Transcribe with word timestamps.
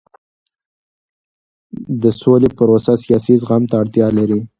د 2.01 2.03
سولې 2.21 2.49
پروسه 2.57 2.93
سیاسي 3.03 3.33
زغم 3.41 3.63
ته 3.69 3.75
اړتیا 3.81 4.07
لري 4.17 4.39